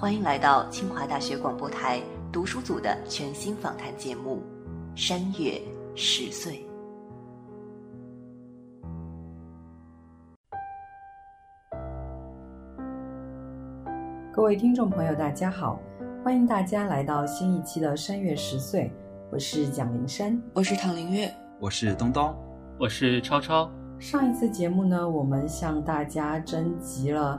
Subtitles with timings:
[0.00, 2.00] 欢迎来到清华大学广播台
[2.32, 4.42] 读书组的全新访谈节目
[4.98, 5.60] 《山月
[5.94, 6.64] 十岁》。
[14.32, 15.78] 各位听众朋友，大家好，
[16.24, 18.84] 欢迎大家来到新一期的《山月十岁》，
[19.30, 21.30] 我是蒋灵山，我是唐林月，
[21.60, 22.34] 我是东东，
[22.78, 23.70] 我是超超。
[23.98, 27.38] 上一次节目呢，我们向大家征集了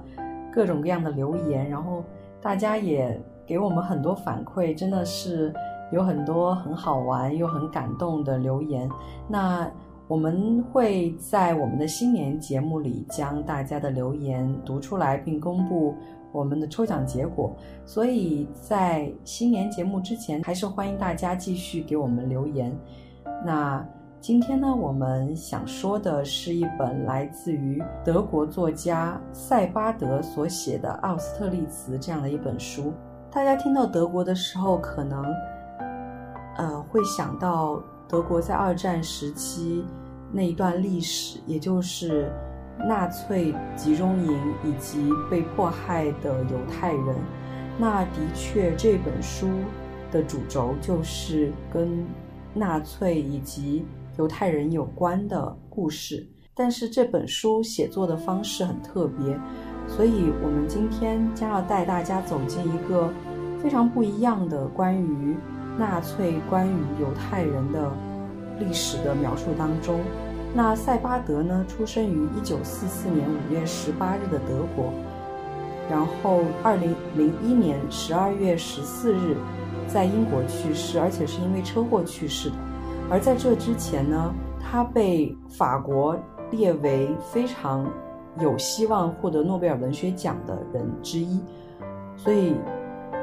[0.53, 2.03] 各种各样的留言，然后。
[2.41, 5.53] 大家也给我们很多反馈，真的是
[5.91, 8.89] 有很多很好玩又很感动的留言。
[9.27, 9.69] 那
[10.07, 15.95] 我们会在我们的新年节目里将大家的留言读出来，并公布
[16.31, 17.55] 我们的抽奖结果。
[17.85, 22.75] 所以在新年节目之前，还是欢迎大家继续给我们留言。
[23.45, 23.85] 那。
[24.21, 32.93] 今天呢，我们想说的是一本来自于德国作家塞巴德所写的《奥斯特利茨》这样的一本书。
[33.31, 35.25] 大家听到德国的时候，可能，
[36.55, 39.83] 呃，会想到德国在二战时期
[40.31, 42.31] 那一段历史，也就是
[42.77, 47.15] 纳粹集中营以及被迫害的犹太人。
[47.75, 49.47] 那的确，这本书
[50.11, 52.05] 的主轴就是跟
[52.53, 53.83] 纳粹以及
[54.17, 59.39] 犹太人有关的故事，但是这本书写作的方式很特别，
[59.87, 63.09] 所以我们今天将要带大家走进一个
[63.61, 65.35] 非常不一样的关于
[65.77, 67.91] 纳粹、关于犹太人的
[68.59, 69.99] 历史的描述当中。
[70.53, 74.91] 那塞巴德呢，出生于一九四四年五月十八日的德国，
[75.89, 79.37] 然后二零零一年十二月十四日
[79.87, 82.55] 在英国去世，而且是因为车祸去世的。
[83.11, 86.17] 而在这之前呢，他被法国
[86.49, 87.85] 列为非常
[88.39, 91.41] 有希望获得诺贝尔文学奖的人之一，
[92.15, 92.55] 所以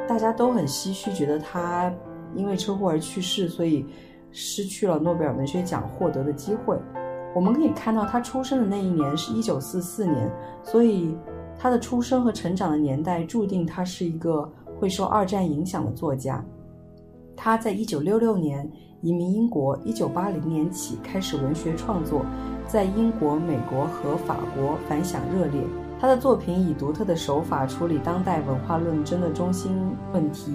[0.07, 1.91] 大家都很唏嘘，觉得他
[2.35, 3.87] 因为车祸而去世，所以
[4.31, 6.79] 失去了诺贝尔文学奖获得的机会。
[7.35, 10.31] 我们可以看到，他出生的那一年是一九四四年，
[10.63, 11.17] 所以
[11.59, 14.47] 他的出生和成长的年代注定他是一个
[14.79, 16.45] 会受二战影响的作家。
[17.35, 18.71] 他在一九六六年。
[19.01, 22.27] 移民英国，一九八零年起开始文学创作，
[22.67, 25.63] 在英国、美国和法国反响热烈。
[26.01, 29.73] 他的作品以独特的手法处理当代文化论争的中心
[30.13, 30.53] 问题，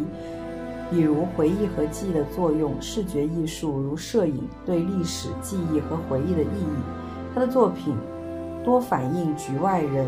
[0.91, 7.33] 比如回忆和记忆的作用、视觉艺术如摄影对历史记忆和回忆的意义。
[7.33, 7.95] 他的作品
[8.63, 10.05] 多反映局外人、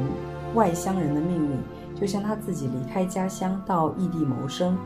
[0.55, 1.57] 外乡人的命运，
[1.99, 4.77] 就像他自己离开家乡到异地谋生。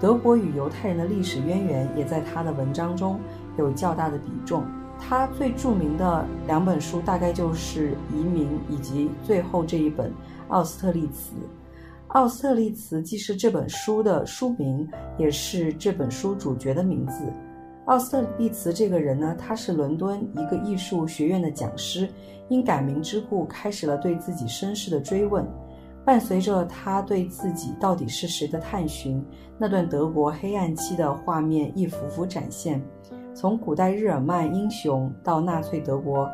[0.00, 3.18] 德国与犹太人的历史渊源也在他的文章中
[3.58, 4.64] 有较大的比重。
[5.00, 10.10] 他最著名的两本书大概就是《移民》以及最后这一本
[10.48, 11.34] 《奥斯特利茨》。
[12.08, 14.88] 奥斯特利茨既是这本书的书名，
[15.18, 17.24] 也是这本书主角的名字。
[17.84, 22.08] 奥斯特利茨这个人呢，他是伦敦一个艺术学院的讲师，
[22.48, 25.46] 因改名之故，开始了对自己身世的追问。
[26.08, 29.22] 伴随着他对自己到底是谁的探寻，
[29.58, 32.82] 那段德国黑暗期的画面一幅幅展现，
[33.34, 36.26] 从古代日耳曼英雄到纳粹德国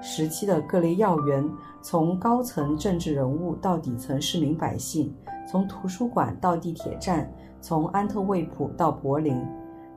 [0.00, 1.44] 时期的各类要员，
[1.82, 5.12] 从高层政治人物到底层市民百姓，
[5.50, 7.28] 从图书馆到地铁站，
[7.60, 9.44] 从安特卫普到柏林，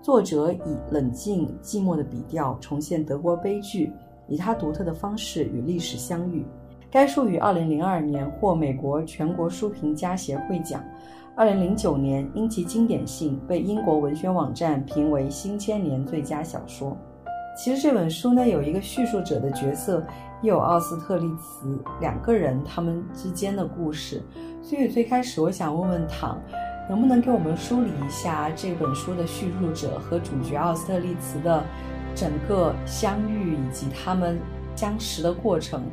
[0.02, 3.94] 作者以冷静寂寞的笔调重现德国悲剧，
[4.28, 6.44] 以他独特的方式与历史相遇。
[6.92, 10.84] 该书于二零零二年获美国全国书评家协会奖，
[11.38, 16.98] 二零零九年因其经典性被英国文学网站评为新千年最佳小说。
[17.58, 20.06] 其实这本书呢有一个叙述者的角色，
[20.42, 24.22] 又有奥斯特利茨两个人他们之间的故事。
[24.62, 26.38] 所以最开始我想问问唐，
[26.90, 31.64] 能不能给我们梳理一下这本书的叙述者和主角奥斯特利茨的
[32.14, 34.38] 整个相遇以及他们
[34.76, 35.84] 相识的过程？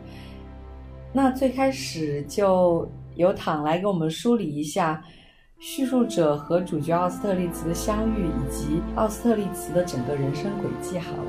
[1.21, 5.03] 那最开始就由躺来给我们梳理一下
[5.59, 10.97] 叙述者和主角奥斯特利茨的相遇，以及奥斯特利茨的整个人生轨迹。
[10.97, 11.25] 好了，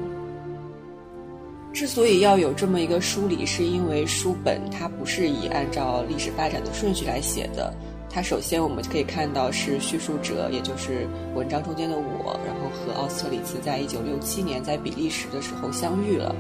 [1.74, 7.74] 之所以要有这么一个梳理，是因为书本它不是以按照历史发展的顺序来写的，
[8.12, 16.36] 它首先我们可以看到是叙述者，也就是文章中间的我，然后和奥斯特里茨在一九六七年在比利时的时候相遇了。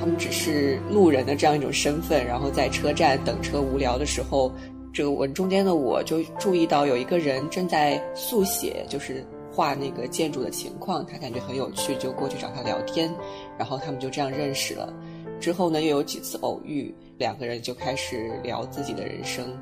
[0.00, 4.50] 他们只是路人的这样一种身份，然后在车站等车无聊的时候，
[4.94, 13.14] 这个文中间的我就注意到有一个人正在速写，就是画那个建筑的情况，他感觉很有趣，就过去找他聊天，
[13.58, 14.90] 然后他们就这样认识了。
[15.38, 19.54] 之后呢，又有几次偶遇，两个人就开始聊自己的人生。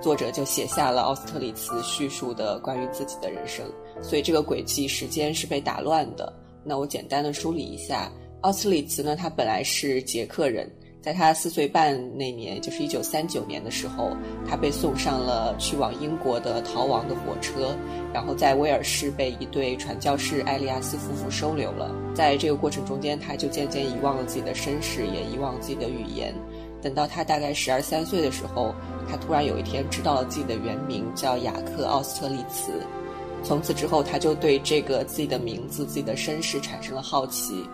[0.00, 3.64] 作者就写下了奥斯特里茨叙述的关于自己的人生，
[4.02, 6.32] 所以这个轨迹时间是被打乱的。
[6.64, 8.10] 那我简单的梳理一下，
[8.44, 10.70] 奥斯里茨呢，他本来是捷克人，
[11.00, 14.14] 在他四岁半那年，就是一九三九年的时候，
[14.46, 17.74] 他被送上了去往英国的逃亡的火车，
[18.12, 21.90] 然后在威尔士被一对传教士艾利亚斯夫妇收留了。
[22.14, 26.34] 在这个过程中间，他就渐渐遗忘了自己的身世，也遗忘自己的语言。
[26.82, 28.74] 等到他大概十二三岁的时候，
[29.08, 32.72] 他突然有一天知道了自己的原名叫雅克·奥斯特利茨。
[33.42, 37.64] 从此之后，他就对这个自己的名字、自己的身世产生了好奇。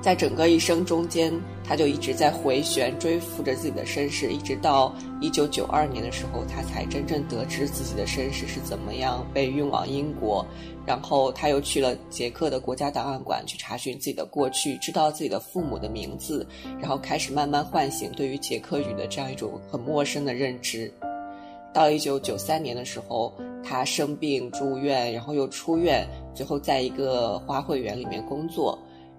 [0.00, 1.30] 在整个一生中间，
[1.62, 10.44] 他就一直在回旋追溯着自己的身世，一直到一九九二年的时候，他才真正得知自己的身世是怎么样被运往英国。
[10.86, 16.46] 然后他又去了捷克的国家档案馆去查询自己的过去，知道自己的父母的名字，
[16.80, 20.90] 然后开始慢慢唤醒对于捷克语的这样一种很陌生的认知。
[21.74, 23.32] 到一九九三年的时候，
[23.62, 28.76] 他生病住院，然后又出院，最后在一个花卉园里面工作。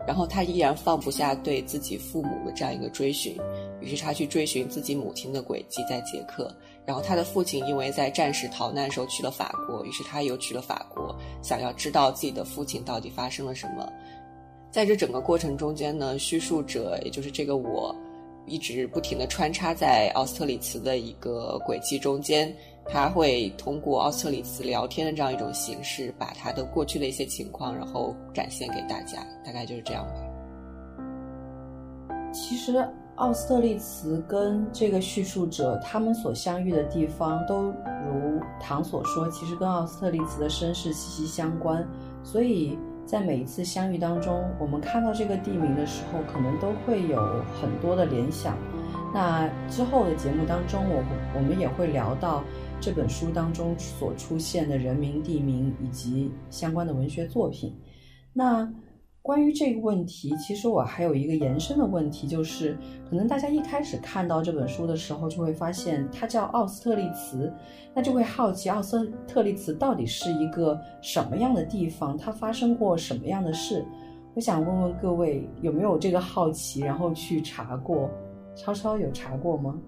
[0.07, 3.37] 然后他依然放不下对自己父母的这样一个追寻，
[3.79, 6.53] 于是他去追寻自己母亲的轨迹在捷克。
[6.85, 13.87] 然后他的父亲因为在战时逃难时候去了法国，于是他又去了法国，想要知道自己的父亲到底发生了什么。
[14.71, 17.95] 在这整个过程中间呢，叙述者也就是这个我，
[18.47, 22.53] 一直不停地穿插在奥斯特里茨的一个轨迹中间。
[22.91, 30.13] 他会通过奥斯特里茨聊天的这样一种形式，把他的过去的一些情况，然后展现给大家，大概就是这样吧。
[32.33, 32.85] 其实，
[33.15, 37.73] 奥斯特利茨跟这个叙述者他们所相遇的地方，都
[38.05, 41.87] 如唐所说，其实跟奥斯特利茨的身世息息相关。
[42.23, 47.17] 所以在每一次相遇当中，我们看到这个地名的时候，可能都会有
[47.61, 48.57] 很多的联想。
[49.13, 51.03] 那之后的节目当中，我
[51.35, 52.43] 我们也会聊到。
[52.81, 57.71] 这本书当中所出现的人名、地名以及相关的文学作品，
[58.33, 58.67] 那
[59.21, 62.75] 关于这个问题，其实我还有一个延伸的问题，就是
[63.07, 67.53] 可能大家一开始看到这本书的时候，就会发现它叫奥斯特利茨，
[67.93, 73.85] 那就会好奇奥斯特利茨到底是一个什么样的地方，它发生过什么样的事？
[74.33, 78.09] 我想问问各位有没有这个好奇，然后去查过？
[78.55, 79.79] 超超有查过吗？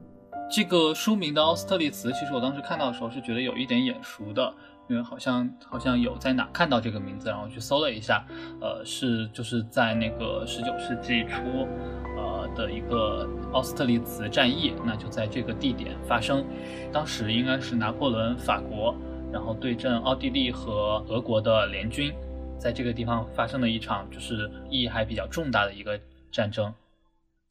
[0.49, 4.53] 这个书名的奥斯特利茨，其实我当时看到的时候是觉得有一点眼熟的，
[4.87, 8.23] 因为好像好像有在哪看到这个名字，然后去搜了一下，
[8.61, 11.67] 呃，是就是在那个十九世纪初，
[12.15, 16.45] 呃的一个奥斯特利茨战役，那就在这个地点发生，
[16.91, 18.95] 当时应该是拿破仑法国，
[19.31, 22.13] 然后对阵奥地利和俄国的联军，
[22.59, 25.99] 在这个地方发生了一场就是意义还比较重大的一个
[26.31, 26.71] 战争。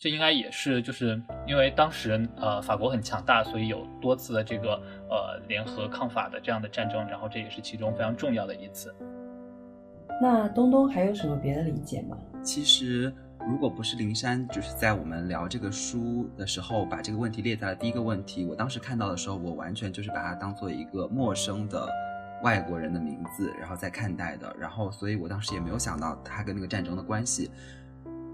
[0.02, 4.74] 这应该也是，就是因为当时呃法国很强大，所以有多次的这个
[5.08, 8.92] 呃联合抗法的这样的战争，然后这也是其中非常重要的一次。
[10.20, 12.18] 那东东还有什么别的理解吗？
[12.42, 13.14] 其实
[13.48, 21.88] 如果不是灵山，就是在我们聊这个书的时候，把这个问题列在了第一个问题，我当时看到的时候，我完全就是把它当做一个陌生的
[22.42, 27.52] 外国人的名字，然后再看待的，然后所以我当时也没有想到它跟那个战争的关系。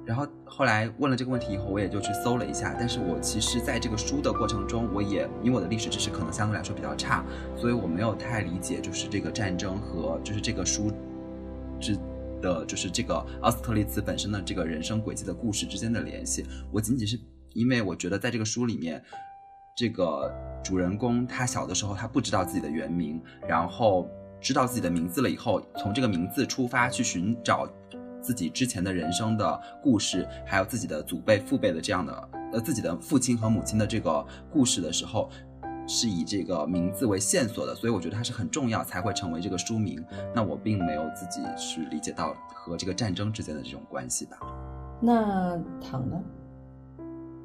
[0.06, 2.74] 然后后来问了这个问题以后，我也就去搜了一下。
[2.78, 7.24] 但是我其实在这个书的过程中，我也因为我的历史知识可能相对来说比较差，
[7.56, 10.90] 所以我没有太理解，就是这个战争和就是这个书
[11.78, 11.96] 之
[12.40, 16.44] 的，就是这个奥斯特利茨本身的这个人生轨迹的故事之间的联系。
[16.72, 17.18] 我仅仅是
[17.52, 19.02] 因为我觉得在这个书里面，
[19.76, 20.32] 这个
[20.64, 24.08] 主人公他小的时候他不知道自己的原名，然后
[24.40, 27.68] 知道自己的名字了以后，从这个名字出发去寻找。
[28.20, 35.30] 自己之前的人生的故事，还有自己的祖辈、父辈的这样的，呃，自己的父亲和母亲的这个故事的时候，
[35.86, 40.04] 是以这个名字为线索的，所以我觉得它是很重要，才会成为这个书名。
[40.34, 44.38] 那我并没有自己去理解到和这个战争之间的这种关系吧。
[45.00, 46.22] 那唐呢？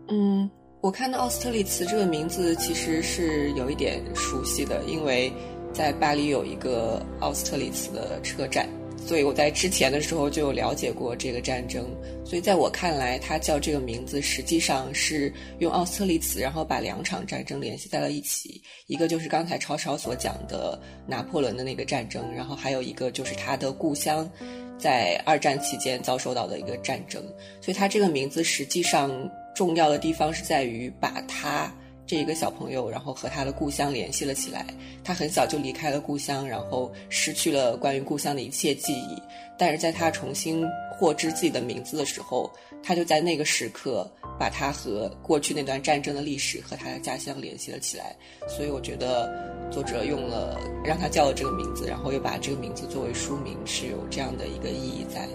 [0.10, 0.50] 嗯，
[0.82, 5.32] 我看到奥斯特利茨这个名字其实是有一点熟悉的，因为
[5.72, 8.68] 在巴黎有一个奥斯特利茨的车站。
[9.05, 11.86] 所以我在之前的时候就有了解过这个战争，
[12.25, 18.62] 所以在我看来，他叫这个名字实际上是用奥斯特利茨，然后把两场战争联系在了一起。
[18.88, 24.29] 一个就是刚才超超所讲的拿破仑的那个战争，然后还有一个就是他的故乡，
[24.77, 27.22] 在二战期间遭受到的一个战争。
[27.62, 29.12] 所以他这个名字实际上
[29.53, 31.72] 重要的地方是在于把他。
[32.05, 34.65] 这一个小朋友，然后和他的故乡联系了起来。
[35.03, 39.22] 他很小就离开了故乡，然后失去了关于故乡的一切记忆。
[39.57, 42.51] 但是在他重新获知自己的名字的时候，
[42.83, 48.15] 他就在那个时刻把他和过去那段战争的历史和他的家乡联系了起来。
[48.48, 49.31] 所以我觉得
[49.72, 55.27] 作者用了让他叫了这个名字，然后又把这个名字作为书名，是有这样的一个意义在。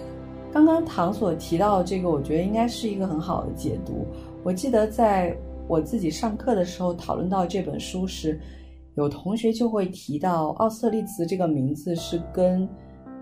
[0.53, 4.05] 刚刚唐所提到这个，我觉得应该是一个很好的解读。
[4.43, 5.35] 我记得在。
[5.69, 8.41] 我自己上课的时候讨论到这本书时，
[8.95, 12.67] 有同学就会提到奥斯特利茨这个名字是跟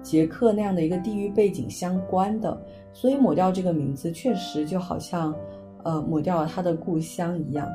[0.01, 2.57] 捷克那样的一个地域背景相关的，
[2.93, 5.35] 所以抹掉这个名字确实就好像，
[5.83, 7.67] 呃，抹掉了他的故乡一样。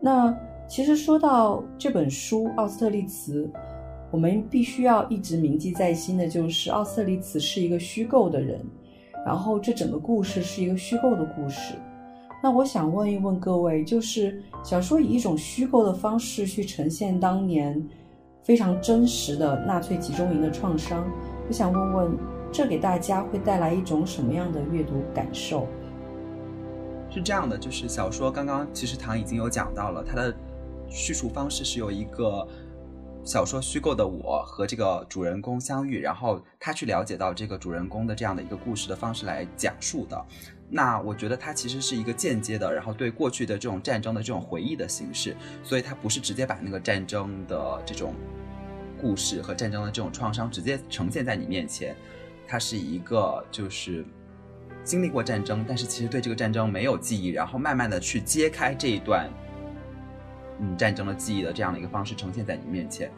[0.00, 0.32] 那
[0.68, 3.44] 其实说到这本书《奥斯特利茨》，
[4.12, 8.64] 我们必须要一直铭记在心的就是奥斯特利茨是一个虚构的人，
[9.26, 11.74] 然后这整个故事是一个虚构的故事。
[12.46, 17.84] 那我想问一问各位，就是小说以一种虚构的方式去呈现当年
[18.44, 21.04] 非常真实的纳粹集中营的创伤，
[21.48, 22.16] 我想问问，
[22.52, 25.66] 这给大家会带来一种什么样的阅读感受？
[27.10, 30.32] 是这样的，就是小说刚刚其实唐已经有讲到了，它的
[30.88, 32.46] 叙述方式是由一个
[33.26, 40.24] 小说虚构的我和这个主人公相遇，然后他去了解到这个主人公的这样的一个故事的方式来讲述的。
[40.70, 48.14] 那我觉得它其实是一个间接的，然后对过去的这种战争的这种回忆的形式，所以它不是直接把那个战争的这种
[49.00, 51.96] 故事和战争的这种创伤直接呈现在你面前，
[52.46, 54.04] 它是一个就是
[54.84, 59.28] 经历过战争，但是其实对这个战争没有记忆，然后慢慢的去揭开这一段
[60.60, 63.10] 嗯战争的记忆的这样的一个方式呈现在你面前，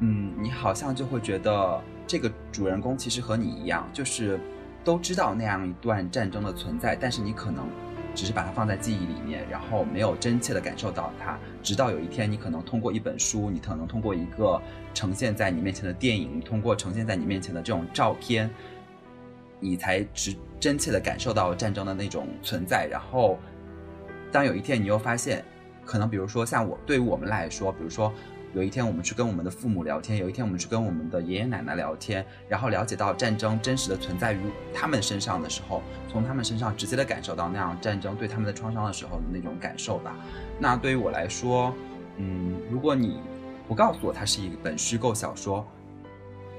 [0.00, 4.38] 嗯，你好像就会觉得这个主人公其实和你一样，就是。
[4.84, 7.68] 都知道那样一段战争的存在，但是你可能
[8.14, 11.36] 只是把它放在记忆里面，然后没有真切的感受到它。
[11.62, 14.58] 直到有一天，你可能通过一本书，你可能通过一个
[14.94, 18.48] 呈现在你面前的电影，通过呈现在你面前的这种照片，
[19.60, 22.88] 你才直真切的感受到战争的那种存在。
[22.90, 23.38] 然后，
[24.32, 25.44] 当有一天你又发现，
[25.88, 28.12] 可能比如说像我，对于我们来说，比如说。
[28.54, 34.40] 有一天，我们去跟我们的父母聊天；有一天，我们去跟我们的爷爷奶奶聊天，然后了解到战争真实的存在于
[34.72, 40.16] 他们身上的时候，从他们身上直接的感受到那样战争对他们的创伤的时候的那种感受吧。
[40.58, 41.74] 那对于我来说，
[42.16, 43.20] 嗯，如果你
[43.68, 45.62] 不告诉我它是一本虚构小说，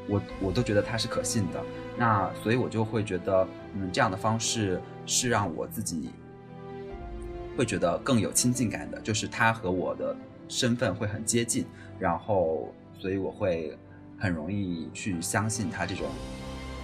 [0.07, 1.59] 我我都觉得它是可信的。
[1.97, 6.11] 那所以，我就会觉得，嗯，这样的方式是让我自己
[7.59, 10.15] 会觉得更有亲近感的，就是他和我的。
[10.51, 11.63] 身份会很接近，
[11.99, 13.77] 然后所以我会
[14.17, 16.07] 很容易去相信他这种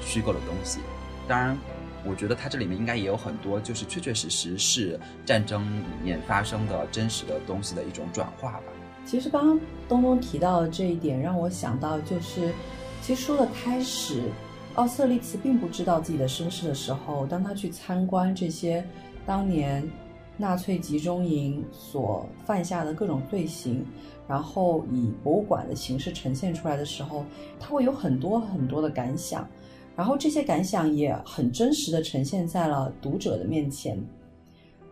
[0.02, 0.82] 虚构的东西。
[1.28, 1.58] 当然，
[2.06, 8.66] 我觉得他这里面应该也有很多就是确确实实是战争里面发生的真实的东西的一种转化吧。
[9.04, 12.54] 其实刚刚东东提到的这一点，让我想到就是，
[13.02, 14.30] 其实书的开始，
[14.76, 18.86] 奥瑟利茨并不知道自己的身世的时候，当他去参观这些
[19.26, 19.84] 当年。
[20.38, 23.86] 纳粹集中营所犯下的各种罪行，
[24.28, 27.24] 然后以博物馆的形式呈现出来的时候，
[27.60, 29.48] 他会有很多很多的感想，
[29.96, 33.98] 然后这些感想也很真实的呈现在了读者的面前，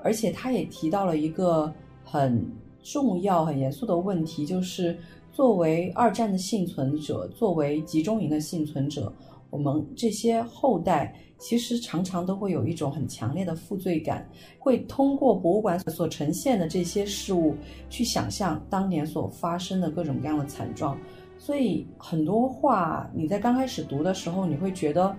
[0.01, 1.73] 而且他也提到了一个
[2.03, 2.49] 很
[2.81, 4.97] 重要、很严肃的问题，就是
[5.31, 9.11] 作为二战的幸存者，作为集中营的幸存者，
[9.53, 11.15] 我们这些后代。
[11.39, 14.25] 其实常常都会有一种很强烈的负罪感，
[14.59, 17.53] 会通过博物馆所呈现的这些事物
[17.89, 20.97] 去想象当年所发生的各种各样的惨状。
[21.37, 25.13] 所以很多话你在刚开始读的时候，你会觉得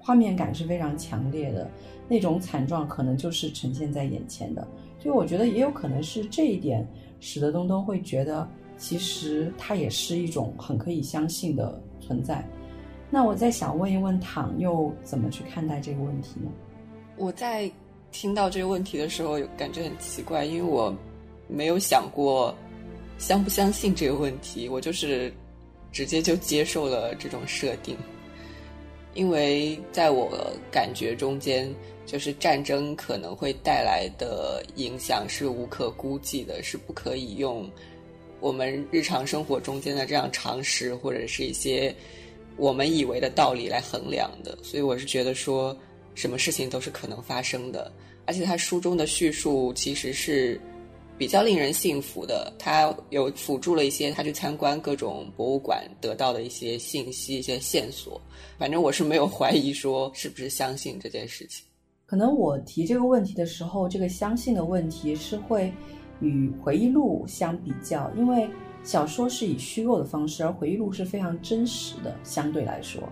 [0.00, 1.70] 画面感是非常强烈的，
[2.08, 4.66] 那种惨状可能就是呈现在眼前的。
[4.98, 6.84] 所以我觉得也有可能是这一点
[7.20, 12.44] 使得东东会觉得，其实它也是一种很可以相信的存在。
[13.14, 16.50] 那我在想问一问唐又怎么去看待这个问题呢？
[17.16, 17.70] 我在
[18.10, 20.92] 听到这个问题的时候，感觉很奇怪，因为我
[21.46, 22.52] 没有想过
[23.16, 25.32] 相不相信这个问题，我就是
[25.92, 27.96] 直接就接受了这种设定。
[29.14, 30.28] 因为在我
[30.72, 31.72] 感觉中间，
[32.04, 37.70] 就是战争可能会带来的影响是无可估计的，是不可以用
[38.40, 41.94] 我们日常生活中间的这样常识或者是一些。
[42.56, 45.76] 我们以为的道理来衡量的，所以我是觉得说，
[46.14, 47.90] 什么事情都是可能发生的。
[48.26, 50.58] 而且他书中的叙述其实是
[51.18, 58.20] 比较令人信服的，他有辅助了一些他去参观各种博物馆得到的一些信息、一些线索。
[58.56, 61.66] 反正我是没有怀疑说是不是相信这件事情。
[62.06, 65.72] 可能我提这个问题的时候，这个相信的问题是会
[66.20, 68.48] 与回忆录相比较，因为
[68.84, 73.02] 小说是以虚构的方式，而回忆录是非常真实的，相对来说，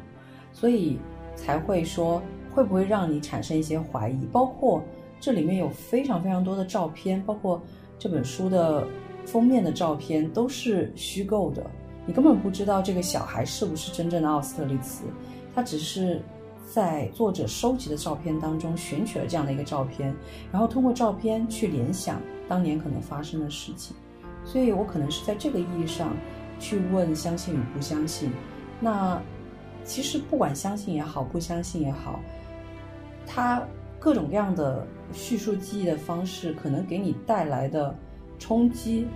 [0.52, 0.98] 所以
[1.34, 2.22] 才会说
[2.54, 4.24] 会不会让你产生一些怀疑。
[4.30, 4.80] 包括
[5.18, 7.60] 这里面有非常非常多的照片，包括
[7.98, 8.86] 这本书的
[9.26, 11.64] 封面的照片都是虚构的，
[12.06, 15.04] 你根本不知道这个小孩是不是真正的奥斯特利茨，
[15.54, 16.20] 他只是。
[16.64, 20.14] 在作者收集的照片当中选取了这样的一个照片，
[20.50, 23.94] 然后通过照片去联想当年可能发生的事情，
[24.44, 26.16] 所以我可能是在这个意义上
[26.58, 28.32] 去问相信与不相信。
[28.80, 29.20] 那
[29.84, 32.20] 其实不管相信也好，不相信也好，
[33.26, 33.62] 它
[33.98, 37.94] 各种各样的叙述记忆的方式，可能给你带来的
[38.38, 39.06] 冲击，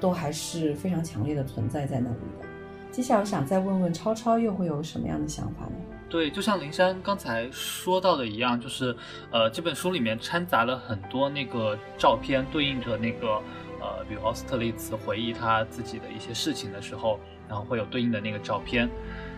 [0.00, 2.48] 都还是非常强烈的存在在那里的。
[2.90, 5.72] 接下来我想再问问超超，又会有什么样的想法呢？
[6.08, 8.96] 对，就像灵山刚才说到的一样，就是，
[9.32, 13.40] 呃，这本书里面掺杂了很多那个照片，对应着那个，
[13.84, 18.88] 呃，比如奥斯特利茨回忆他自己的一些事情的时候，然后会有对应的那个照片，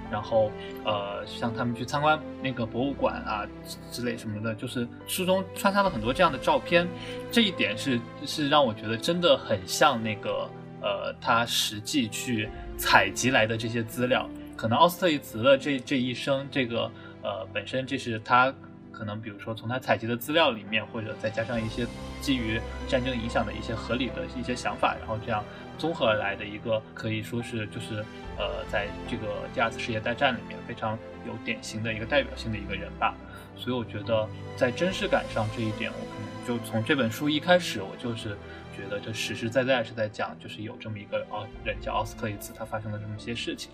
[0.08, 0.52] 然后，
[0.84, 3.44] 呃，像他们去参观那个博物馆啊
[3.90, 6.86] 之类什么的，就是书中穿插了很多这样的照片，
[7.32, 10.48] 这一点是是让我觉得真的很像那个，
[10.80, 14.28] 呃，他实际去采集来的这些资料。
[14.56, 16.90] 可能奥斯特利茨的这这一生，这个
[17.22, 18.54] 呃本身这是他
[18.96, 21.86] 可能比如说从他采集的资料里面，或者再加上一些
[22.22, 25.44] 基于战争影响的一些合理的一些想法，然后这样
[25.76, 28.04] 综合而来的一个可以说是就是
[28.38, 33.14] 呃在这个第二次世界大战里面非常有典型的一个代表性的一个人吧。
[33.54, 34.26] 所以我觉得
[34.56, 38.36] 在真实感上这一点，我可能就从这本书一开始，我就是
[38.74, 43.70] 觉得这实实在在是在讲，就是有这么一个奥人叫奥斯克利茨，他发生了这么一些事情。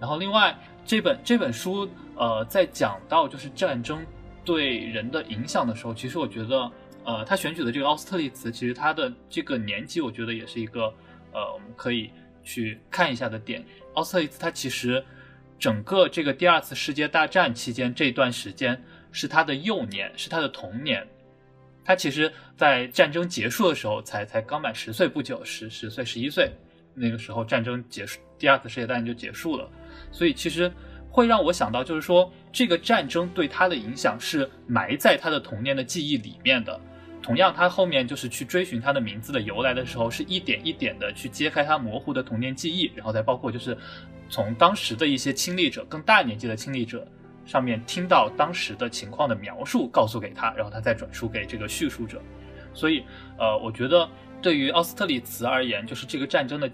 [0.00, 1.86] 然后，另外这本这本书，
[2.16, 4.04] 呃，在讲到就是战争
[4.44, 6.70] 对人的影响的时候，其实我觉得，
[7.04, 10.92] 呃，他选取的这个奥斯特利茨，其实他的这个年纪，我觉得也是一个，
[11.32, 12.10] 呃，我们可以
[12.42, 13.64] 去看一下的点。
[13.94, 15.04] 奥斯特利茨他其实
[15.58, 21.06] 整个这个第二次世界大战期间这段时间是他的幼年，是他的童年。
[21.84, 26.52] 他其实，在战争结束的时候，才才刚满十岁不久，十十岁、十一岁，
[26.94, 29.68] 那个时候战争结束，第二次世界大战就结束了。
[30.12, 30.70] 所以其实
[31.10, 36.80] 会让我想到，就是说这个战争对他的影响是埋在他的童年的记忆里面的。
[37.20, 43.76] 同样，他后面就是去追寻他的名字的由来的时候，是一点一点的去揭开他模糊的童年记忆，然后再包括就是
[44.28, 47.06] 从当时的一些亲历者、更大年纪的亲历者
[47.44, 52.22] 上面听到当时的情况的描述，告诉给他，然后他再转述给这个叙述者。
[52.72, 53.02] 所以，
[53.36, 54.08] 呃，我觉得
[54.40, 56.70] 对于奥斯特里茨而言，就是这个战争的。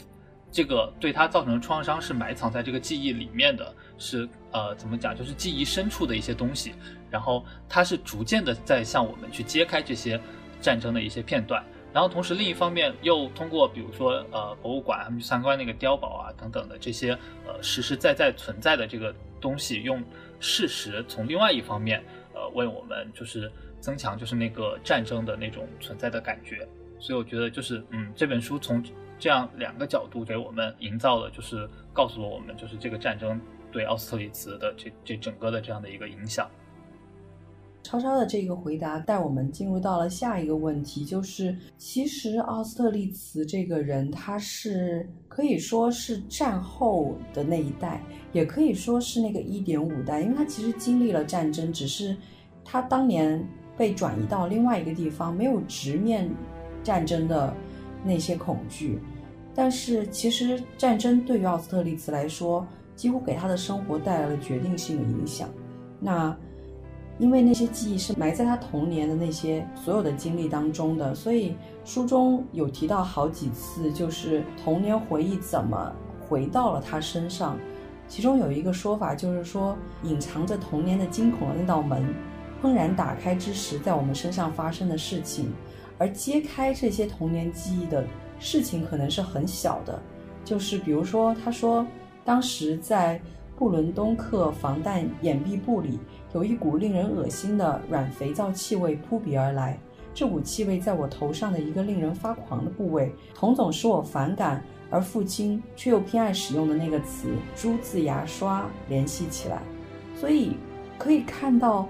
[0.50, 6.72] 这个对他造成的创伤是埋藏在这个记忆里面的，是呃怎么讲，就是记忆深处的一些东西。
[7.10, 10.20] 然后他是逐渐的在向我们去揭开这些
[10.60, 11.62] 战争的一些片段。
[11.92, 17.12] 然后同时另一方面又通过比如说呃博物馆他们去参观那个碉堡啊等等的这些
[17.46, 20.02] 呃实实在在存在的这个东西，用
[20.40, 22.02] 事实从另外一方面
[22.34, 26.66] 呃为我们就是增强就是那个战争的那种存在的感觉。
[26.98, 28.82] 所以我觉得就是嗯这本书从。
[29.18, 33.40] 这样两个角度给我们营造了，就是告诉了我们，就是这个战争
[33.72, 36.48] 对奥斯特利茨的这这整个的这样的一个影响。
[37.82, 48.02] 超超的这个回答带我们进入到了下一个问题，就是其实奥斯特利茨这个人，他是可以说是战后的那一代，
[48.32, 52.16] 也可以说是那个一点五代，因为他其实经历了战争，只是
[52.64, 53.42] 他当年
[53.76, 56.28] 被转移到另外一个地方，没有直面
[56.82, 57.54] 战争的。
[58.04, 59.00] 那些恐惧，
[59.54, 65.48] 但是其实战争对于奥斯特利茨来说，几乎给他的生活带来了决定性的影响。
[65.98, 66.36] 那
[67.18, 75.92] 因为那些记忆是埋在他童年的那些所有的经历当中的，所以书中有提到好几次，就是童年回忆怎么
[76.28, 77.58] 回到了他身上。
[78.06, 82.04] 其中有一个说法就是说，隐藏着童年的惊恐的那道门，
[82.62, 85.52] 怦然打开之时，在我们身上发生的事情。
[85.98, 88.04] 而揭开这些童年记忆的
[88.38, 90.00] 事情可能是很小的，
[90.44, 91.86] 就是比如说，他说
[92.24, 93.20] 当时在
[93.56, 95.98] 布伦东克防弹掩蔽部里
[96.34, 99.78] 有一股令人恶心的软肥皂气味扑鼻而来，
[100.12, 109.62] 这股气味在我头上的一个令人发狂的部位，同总使我反感，而父亲却又偏爱使用的那个词“珠子牙刷”联系起来，
[110.14, 110.56] 所以
[110.98, 111.88] 可以看到。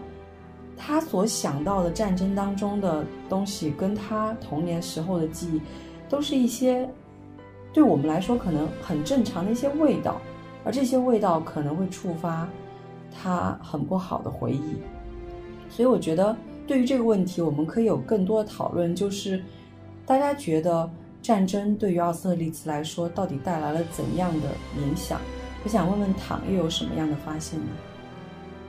[0.77, 5.61] 他所想到的战争当中的东西，跟他童年时候的记忆，
[6.09, 6.89] 都是一些
[7.73, 10.21] 对我们来说可能很正常的一些味道，
[10.65, 12.49] 而这些味道可能会触发
[13.11, 14.77] 他很不好的回忆。
[15.69, 16.37] 所以我觉得，
[16.67, 19.43] 对于这个问题，我们可以有更多的讨论，就是
[20.05, 20.89] 大家觉得
[21.21, 24.49] 战争对于奥斯特利茨来说，到底带来了怎样的
[24.81, 25.21] 影响？
[25.65, 27.67] 我想问问唐，又有什么样的发现呢？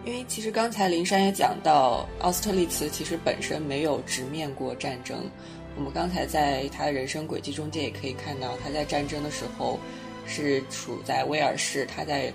[0.08, 5.30] 因为其实刚才林珊也讲到，奥斯特利茨其实本身没有直面过战争。
[5.76, 9.78] 我们刚才在他的人生轨迹中间也可以看到，他在战争的时候
[10.26, 12.32] 是处在威尔士，他在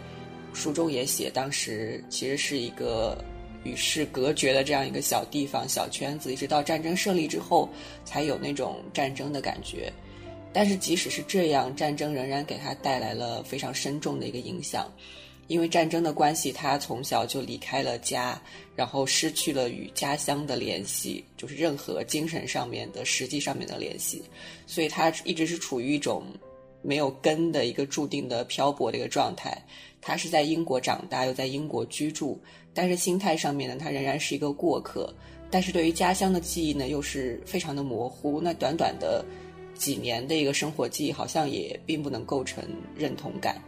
[0.53, 3.17] 书中也写，当时其实是一个。
[3.65, 7.69] 与世隔绝的这样一个小地方、小圈子，一直到战争胜利之后，
[8.05, 9.93] 才有那种战争的感觉。
[10.53, 14.91] 但是即使是这样，战争仍然给他带来了非常深重的一个影响。
[15.53, 18.41] 因为战争的关系，他从小就离开了家，
[18.75, 24.23] 然后失去了与家乡的联系，就是任何精神上面的、实际上面的联系。
[24.67, 26.25] 所以他一直是处于一种
[26.81, 29.63] 没有根的一个注定的漂泊的一个状态。
[30.01, 32.41] 他是在英国长大，又在英国居住。
[32.73, 35.15] 但是心态上面呢，他仍然是一个过客。
[35.51, 38.41] 但是对于家乡的记忆呢，又是非常的模糊。
[38.41, 39.23] 那短短的
[39.75, 42.65] 几年的一个生活记忆，好像也并不能构成
[42.97, 43.63] 认同感。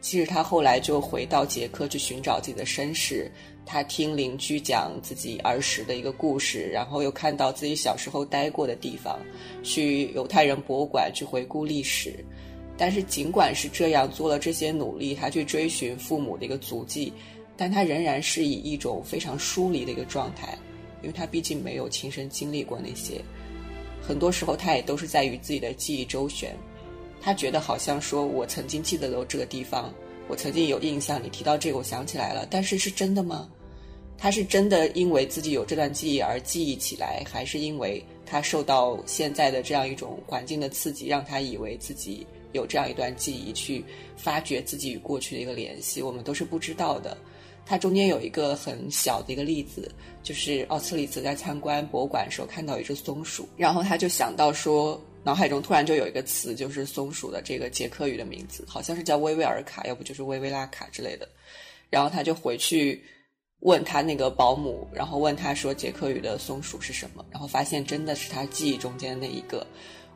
[0.00, 3.30] 其实他后来就回到捷克去寻找自己的身世。
[3.64, 9.18] 他听邻居讲自己儿时的一个故事，然后又看到自己小时候待过的地方，
[9.64, 12.24] 去犹太人博物馆去回顾历史。
[12.78, 17.12] 但是尽管是这样，做了这些努力，他去追寻父母的一个足迹。
[17.56, 20.56] 但他仍然是以一种非常疏离的一个状态，
[21.02, 23.20] 因为他毕竟没有亲身经历过那些。
[24.00, 26.54] 很多时候，他也都是在于自己的记忆周旋。
[27.20, 29.92] 他觉得好像说：“我曾经记得有这个地方，
[30.28, 33.48] 我曾经有印象，你提到这个，我想起来了。”但是是真的吗？
[34.18, 43.84] 他是真的因为自己有这段记忆而记忆起来，还是因为他受到现在的这样一种环境的刺激，让他以为自己有这样一段记忆，去
[44.16, 46.00] 发掘自己与过去的一个联系？
[46.00, 47.16] 我们都是不知道的。
[47.66, 49.90] 他中间有一个很小的一个例子，
[50.22, 61.28] 就是奥斯特利茨在参观博物馆的时候看到一只松鼠，然后他就想到说，脑海中突然就有一个词，就是松鼠的这个捷克语的名字，好像是叫威威尔卡，要不就是威威拉卡之类的。
[61.90, 63.02] 然后他就回去
[63.62, 69.66] 问他那个保姆，然后问他说捷克语的松鼠是什么，然后发现真的是他记忆中间的那一个。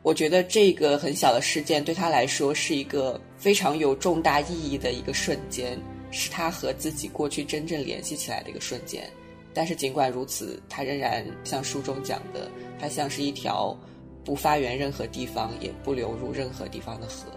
[0.01, 5.77] 我觉得这个很小的事件对他来说是一个非常有重大意义的一个瞬间。
[6.13, 9.09] 是他和自己过去真正联系起来的一个瞬间，
[9.53, 13.77] 但是尽管如此，他仍然像书中讲的，他像是一条
[14.23, 17.31] 不发源任何地方也不流入任何地方的河。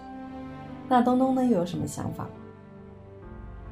[0.87, 2.27] 那东东呢，又有什么想法？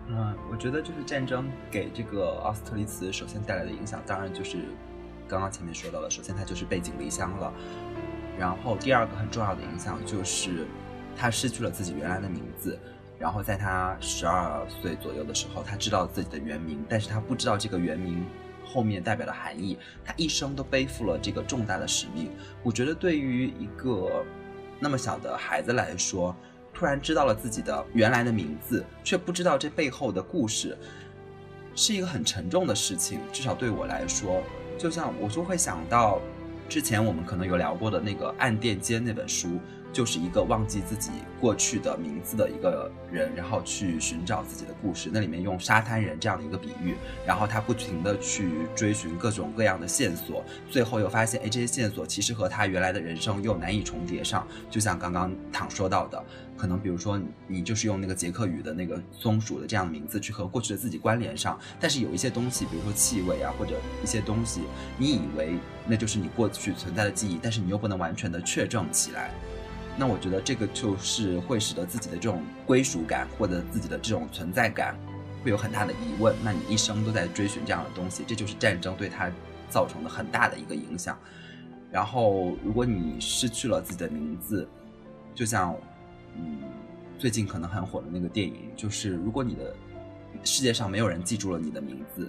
[0.08, 4.58] 嗯，我觉得就是战争给这个奥斯特利茨首先带来的影响，当然就是
[5.28, 7.54] 刚刚前面说到了，首先他就是背井离乡了，
[8.38, 10.67] 然后第二个很重要的影响就是
[11.15, 12.78] 他失去了自己原来的名字。
[13.19, 18.26] 然后在他十二岁左右的时候，他知道自己的原名，但是他不知道这个原名
[18.63, 19.78] 后面代表的含义。
[20.04, 22.32] 他一生都背负了这个重大的使命。
[22.63, 24.23] 我觉得对于一个
[24.80, 26.36] 那么小的孩子来说，
[26.73, 30.78] 突然知道了自己的原来的名字，却不知道这背后的故事，
[31.76, 33.19] 是一个很沉重的事情。
[33.32, 34.41] 至少对我来说，
[34.78, 36.19] 就像我就会想到
[36.67, 39.60] 之前我们可能有聊过的那个《暗电间》那本书。
[39.93, 45.10] 就是一个忘记自己过去的名字的一个人，然后去寻找自己的故事。
[45.13, 54.45] 那里面用沙滩人这样的一个比喻，然后他不停的去追寻各种各样的线索，最后又发现，哎，这些线索其实和他原来的人生又难以重叠上。
[54.69, 56.21] 就像刚刚躺说到的，
[56.58, 64.62] 可能比如说你就是用那个捷克语的那个松鼠的这样的名字去和过去的自己关联上，但是有一些东西，比如说气味啊，或者一些东西，
[64.97, 65.53] 你以为
[65.86, 69.29] 那就是你过去存在的记忆，但是你又不能完全的确证起来。
[69.95, 74.97] 那我觉得这个就是会使得自己的这种归属感或者自己的这种存在感
[75.43, 76.36] 会有很大的疑问。
[76.43, 79.32] 那你一生都在追寻这样的东西，这就是战争对他
[79.69, 81.15] 造成的很大的一个影响。
[81.91, 84.67] 然后，如果你失去了自己的名字，
[85.36, 85.75] 就像
[86.36, 86.58] 嗯
[87.19, 89.75] 最近可能很火的那个电影，就是如果你的
[90.43, 92.27] 世界上没有人记住了你的名字，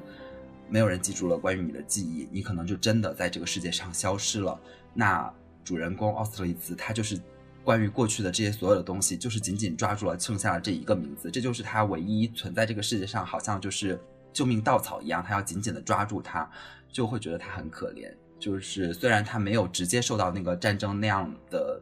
[0.69, 4.61] 没有人记住了关于你的记忆，你可能就真的在这个世界上消失了。
[4.93, 5.33] 那
[5.65, 7.19] 主人公奥斯特利茨他就是。
[7.65, 13.99] 关于过去的这些所有的东西，就是紧紧抓住了剩下的这一个名字，这就是他唯一存在这个世界上，好像就是
[14.33, 16.49] 救命稻草一样，他要紧紧的抓住它，
[16.93, 18.13] 就会觉得他很可怜。
[18.39, 21.81] 就是虽然他没有直接受到那个战争那样的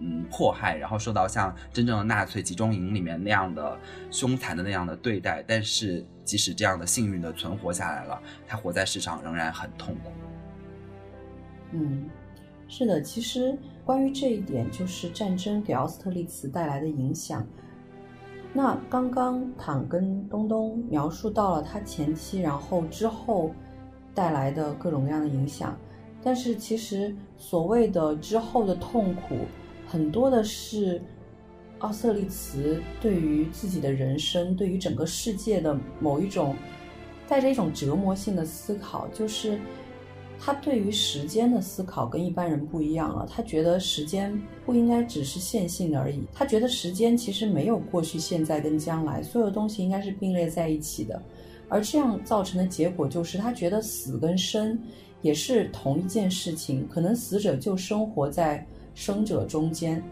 [0.00, 3.78] 嗯迫害，然后受到像真正的纳粹集中营里面那样的
[4.10, 10.10] 凶残的那样的对待，但是即使这样的幸运的存活下来了，他活在世上仍然很痛苦。
[11.72, 12.08] 嗯，
[12.66, 13.56] 是的，其实
[13.88, 17.42] 关于这一点，就是战争给奥斯特利茨带来的影响。
[18.52, 23.50] 那刚刚躺跟东东描述到了他前期，然后之后
[24.14, 25.74] 带来的各种各样的影响，
[26.22, 29.38] 但是其实所谓的之后的痛苦，
[29.86, 31.00] 很多的是
[31.78, 36.54] 奥斯特利茨对于自己的人生，对于整个世界的某一种
[37.26, 39.58] 带着一种折磨性的思考，就是。
[40.40, 43.26] 他对于时间的思考跟一般人不一样了。
[43.28, 46.22] 他觉得时间不应该只是线性的而已。
[46.32, 51.20] 他觉得时间其实没有过去、现在跟将来，所有东西应该是并列在一起的。
[51.68, 54.78] 而这样造成的结果就是，他觉得死跟生
[55.20, 56.86] 也是同一件事情。
[56.88, 60.02] 可能死者就生活在生者中间，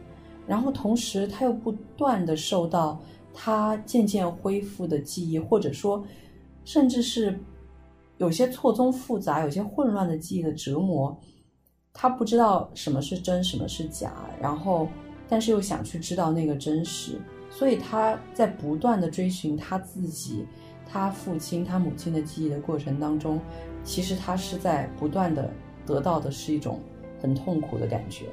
[0.46, 3.00] 然后同时他又不断的受到
[3.32, 6.04] 他渐渐恢复的记忆，或者说，
[6.64, 7.38] 甚至是。
[8.18, 11.16] 有些错综复杂、有些混乱的记忆的折磨，
[11.92, 14.88] 他不知道什么是真，什么是假，然后，
[15.28, 20.46] 但是又想去知道那个真实，所以他在不断的追寻他自己、
[20.90, 23.40] 他父亲、他母亲的记忆的过程当中，
[23.84, 25.50] 其实他是在不断的
[25.84, 26.80] 得到的是一种
[27.20, 28.26] 很痛苦的感觉。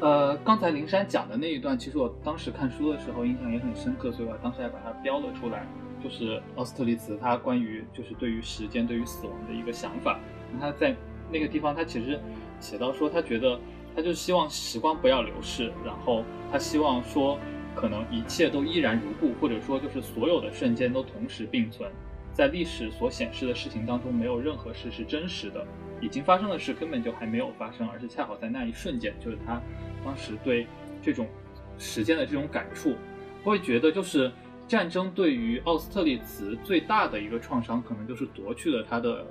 [0.00, 5.66] 呃，刚才灵山讲的那一段，其实我当时看书的时候印象也很深刻，所以我当时还把它标了出来。
[6.02, 10.18] 就是奥斯特利茨他关于就是对于时间对于死亡的一个想法，
[10.60, 10.94] 他在
[11.30, 12.18] 那个地方他其实
[12.60, 13.58] 写到说他觉得
[13.94, 17.38] 他就希望时光不要流逝，然后他希望说
[17.74, 21.90] 可能一切都依然如故，或者说就是所有的瞬间都同时并存，
[22.32, 25.66] 在历史所显示的事情当中没有任何事是真实的，
[26.00, 29.60] 已经发生的事根本就还没有发生，而是恰好在那一瞬间，就是他
[30.04, 30.66] 当时对
[31.02, 31.28] 这种
[31.76, 32.94] 时间的这种感触，
[33.42, 34.30] 会觉得就是。
[34.68, 39.26] 战争对于奥斯特利茨最大的一个创伤，可能就是夺去了他的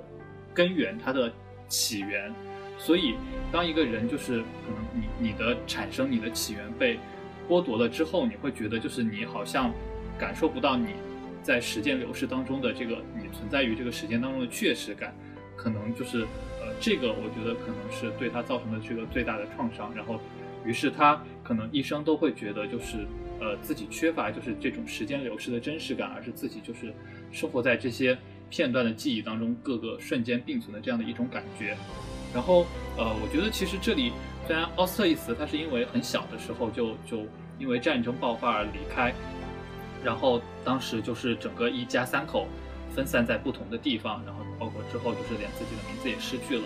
[0.52, 1.32] 根源，他的
[1.68, 2.34] 起源。
[2.76, 3.14] 所以，
[3.52, 6.98] 当一个人就是可能你你的产生、你的起源被
[7.48, 9.72] 剥夺了之后，你会觉得就是你好像
[10.18, 10.88] 感受不到你
[11.40, 15.14] 在时间流逝当中的这个你存在于这个时间当中的确实感，
[15.56, 16.22] 可能就是
[16.60, 19.94] 呃这个我觉得可能是对他造成的这个最大的创伤。
[19.94, 20.20] 然后，
[20.64, 23.06] 于是他可能一生都会觉得就是。
[23.40, 26.92] 呃，自己缺乏就是这种时间流逝的真实感，而是自己就是
[27.30, 28.16] 生活在这些
[28.50, 31.76] 片段的记忆当中，各个瞬间并存的这样的一种感觉。
[32.34, 34.12] 然后，呃，我觉得其实这里
[34.46, 37.24] 虽然奥斯特一词他是因为很小的时候就就
[37.58, 39.14] 因为战争爆发而离开，
[40.04, 42.46] 然后当时就是整个一家三口
[42.94, 46.64] 分散在不同的地方，然后包括之后就是连自己的名字也失去了，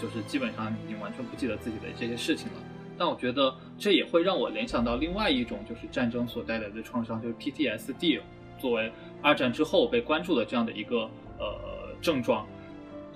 [0.00, 2.62] 就是基本上已经完全不记得自己的这些事情了。
[2.98, 8.20] 但我觉得这也会让我联想到另外一种，就是战争所带来的创伤，就是 PTSD，
[8.58, 8.90] 作为
[9.22, 11.08] 二战之后被关注的这样的一个
[11.38, 12.44] 呃症状，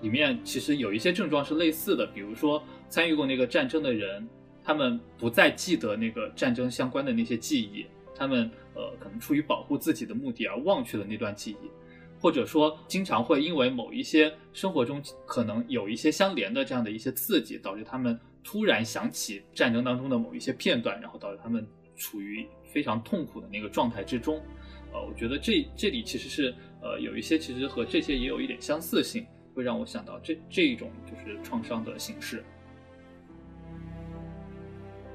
[0.01, 4.27] 里面其实有一些症状是类似的，比如说参与过那个战争的人，
[4.63, 11.71] 他们不再记得那个战争相关的那些记忆，他们呃可能出于保护自己的目的而忘却了那段记忆，
[12.21, 18.17] 或者说经常会因为某一些生活中可能有一些相连的这样的一些刺激，导致他们。
[18.45, 24.41] 突然想起战争当中的某一些片段，然后导致他们处于非常痛苦的那个状态之中。
[24.93, 29.25] 呃，我觉得这这里其实是呃有一些其实和这些也有一点相似性，
[29.55, 32.45] 会让我想到这这一种就是创伤的形式。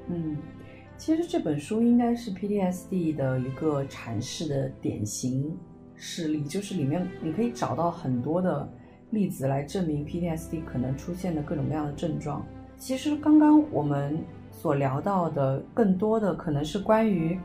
[0.09, 0.37] 嗯，
[0.97, 5.55] 其实这本书应该是 PTSD 的一个阐释的典型
[5.95, 8.67] 事例，就是里面你可以找到很多的
[9.11, 12.43] 例子来证明 PTSD 可能出现的各种各样的症状。
[12.77, 14.17] 其实刚刚我们
[14.51, 17.37] 所聊到的，更多的可能是关于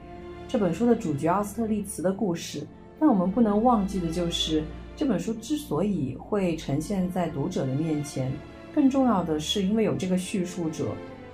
[0.46, 2.66] 这本书的主角奥斯特利茨的故事。
[3.00, 4.62] 但我们不能忘记的就是，
[4.94, 8.30] 这本书之所以会呈现在读者的面前，
[8.74, 10.86] 更重要的是因为有这个叙述者，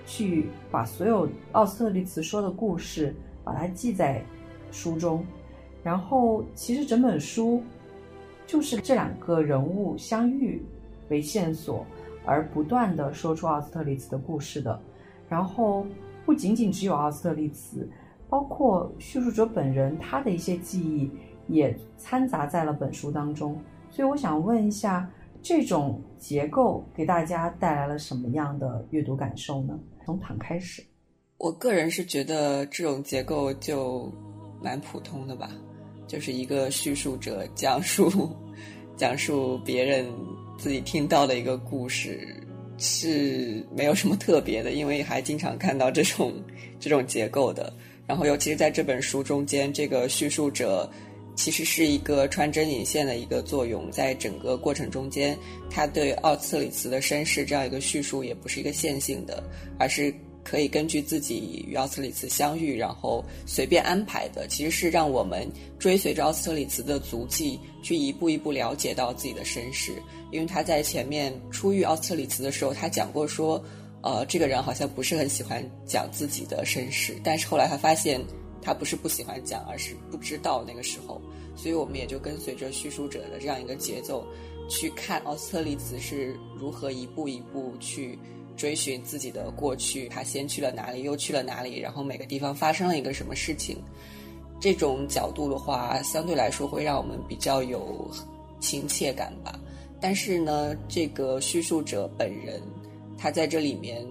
[0.07, 4.25] 去把所有奥斯特利茨说的故事把它记在
[4.71, 5.27] 书中。
[5.83, 7.63] 然后，其实整本书
[8.47, 10.63] 就是这两个人物相遇
[11.11, 11.85] 为线索。
[12.29, 14.79] 而不断的说出奥斯特利茨的故事的，
[15.31, 15.87] 然后
[16.27, 17.89] 不仅仅只有奥斯特利茨，
[18.29, 21.11] 包括叙述者本人他的一些记忆
[21.47, 23.59] 也掺杂在了本书当中。
[23.91, 25.11] 所以我想问一下，
[25.41, 29.81] 这种结构给大家带来了什么样的阅读感受呢？
[30.05, 30.85] 从躺开始，
[31.39, 34.13] 我个人是觉得这种结构就
[34.63, 35.51] 蛮普通的吧，
[36.07, 38.31] 就是一个叙述者讲述
[38.97, 40.07] 讲述别人。
[40.59, 42.37] 自己听到的一个故事，
[42.77, 46.35] 是没有什么特别的，因为还经常看到这种
[46.79, 47.73] 这种结构的。
[48.07, 50.91] 然后，尤其是在这本书中间，这个叙述者
[51.37, 55.39] 其实是一个穿针引线的一个作用，在整个过程中间，
[55.71, 59.45] 他对奥特里茨的身世这样一个叙述也不是一个线性的，
[59.79, 60.13] 而是
[60.49, 64.47] 可以根据自己与奥斯特里茨相遇，然后随便安排的。
[64.49, 65.47] 其实是让我们
[65.79, 69.93] 追随着奥斯特里茨的足迹，去一步一步了解到自己的身世。
[70.31, 73.63] 因为他在前面初遇奥斯特里茨的时候，他讲过说。
[74.01, 78.25] 呃，这个人好像不是很喜欢讲自己的身世，但是后来他发现
[78.63, 81.21] 他不是不喜欢讲，而是不知道那个时候，
[81.57, 84.25] 所以我们也就跟随着叙述者的这样一个节奏，
[84.71, 88.17] 去看奥斯特里茨是如何一步一步去
[88.59, 93.79] 追寻自己的过去，他先去了哪里，又去了哪里，然后每个地方发生了一个什么事情。
[94.61, 98.11] 这种角度的话，相对来说会让我们比较有
[98.61, 99.59] 亲切感吧。
[100.01, 102.61] 但是呢，这个叙述者本人。
[103.21, 104.07] 他在这里面，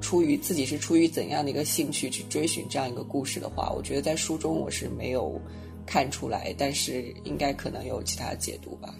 [0.00, 5.38] 出于自己是出于怎样的一个兴趣去追寻这样一个故事的话，我觉得在书中我是没有
[5.84, 8.94] 看出来，但是应该可能有其他解读吧。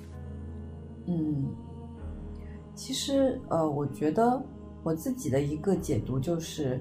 [1.07, 1.47] 嗯，
[2.75, 4.45] 其实呃，我觉得
[4.87, 6.81] 我自己的一个解读就是，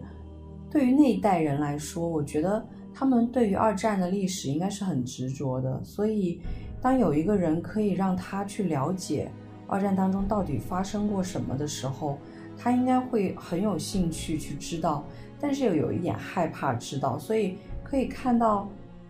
[0.70, 2.64] 对于那一代人来说，我觉得
[2.94, 6.40] 他们对于二战的历史应该是很执着的，所以
[6.80, 9.32] 当有一个人可以让他去了解
[9.66, 12.20] 二战当中到底发生过什么的时候。
[12.58, 15.04] 他应该会很有兴趣去知道，
[15.42, 18.70] 但是又有一点害怕知道，所以可以看到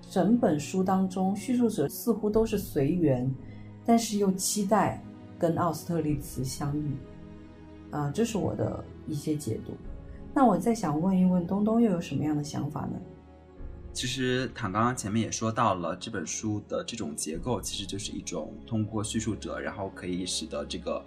[0.09, 3.29] 整本书当中，叙述者似乎都是随缘，
[3.85, 4.99] 但是又期待
[5.37, 6.95] 跟奥斯特利茨相遇。
[7.91, 9.73] 啊，这是我的一些解读。
[10.33, 12.99] 那我再想问一问东东，又有什么样的想法呢？
[13.93, 21.03] 其实唐刚刚前面也说到了，这本书的这种结构其实就是一种通过叙述者，然后可以使得这个。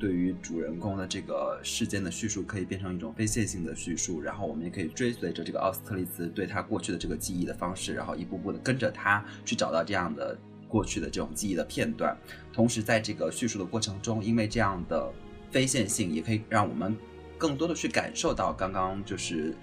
[0.00, 10.38] 对于主人公的这个事件的叙述，可以变成一种非线性的叙述，然后我们也可以追随着这个奥斯特利茨对他过去的这个记忆的方式，然后一步步的跟着他去找到这样的
[10.68, 12.16] 过去的这种记忆的片段。
[12.52, 15.12] 同时，在这个叙述的过程中，因为这样的
[15.50, 16.96] 非线性，也可以让我们
[17.36, 19.54] 更多的去感受到刚刚就是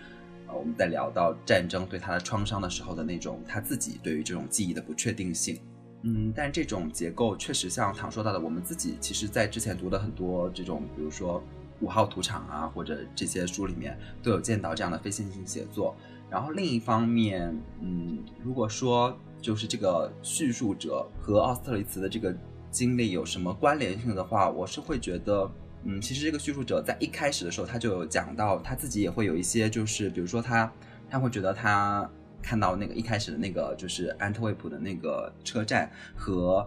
[0.47, 5.59] 呃我们在聊到战争对他的创伤的时候的那种他自己对于这种记忆的不确定性。
[6.07, 11.41] 嗯，但这种结构确实像唐说到的，我们自己其实，在之前读的很多这种，比如说
[11.81, 15.95] 五号土场啊，或者这些书里面，都有见到这样的非线性写作。
[16.29, 22.35] 然后另一方面，嗯，如果说就是这个叙述者和奥斯特里茨的这个
[22.69, 25.49] 经历有什么关联性的话，我是会觉得，
[25.85, 30.71] 嗯，其实这个叙述者在一开始的时候，他就讲到他自己也会有一些，就是比如说他
[31.09, 32.09] 他会觉得他。
[32.41, 36.63] 看到那个一开始的那个就是安特卫普的那个车站和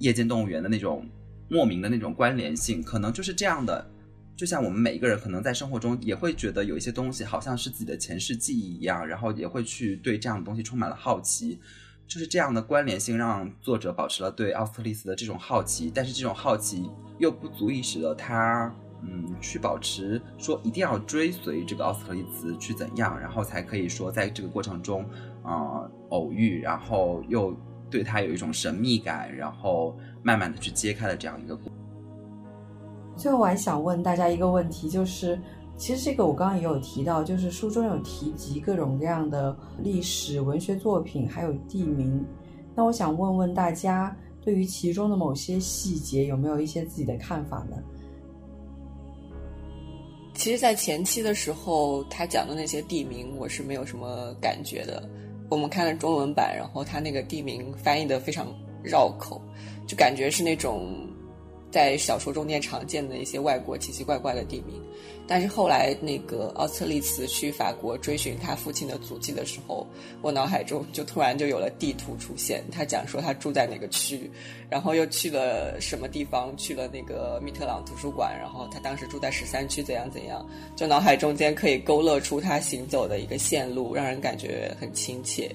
[0.00, 1.08] 夜间动物园的那种
[1.48, 3.88] 莫名的那种关联性，可能就是这样的。
[4.34, 11.60] 就像我们每一个人可能在生活中也会觉得有一些东西好像是自己的前世记忆一样，然后也会去对这样的东西充满了好奇。
[12.06, 18.74] 就是这样的关联性让作者保持了对奥斯特利斯的这种好奇，但是这种好奇又不足以使得他。
[19.06, 25.04] 嗯，去保持说一定要追随这个奥斯特利茨去怎样，然后才可以说在这个过程中，
[25.42, 27.54] 啊偶遇，然后又
[27.90, 31.54] 对他有一种神秘感，然后慢慢的去揭开了这样一个。
[33.14, 35.38] 最后我还想问大家一个问题，就是
[35.76, 42.24] 其实这个我刚刚也有提到，就是书中有提及各种各样的历史文学作品，还有地名。
[42.74, 47.76] 那我想问问大家，对于其中的某些细节，有没有一些自己的看法呢？
[50.32, 55.02] 其实，在前期的时候，他讲的那些地名，我是没有什么感觉的。
[55.50, 58.46] 我们看了中文版，然后他那个地名翻译的非常
[58.82, 59.40] 绕口，
[59.86, 61.08] 就感觉是那种。
[61.74, 64.80] 在小说中间常见的一些外国奇奇怪怪的地名，
[65.26, 69.84] 但是后来那个奥斯特利茨去法国追寻他父亲的足迹的时候，
[70.22, 72.62] 我脑海中就突然就有了地图出现。
[72.70, 74.30] 他讲说他住在哪个区，
[74.70, 85.50] 然后又去了什么地方，去了那个密特朗图书馆，然后他当时住在十三区，怎样怎样，就脑海中间可以勾勒出他行走的一个线路，让人感觉很亲切。